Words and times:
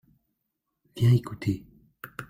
viens 0.95 1.11
écouter. 1.13 1.63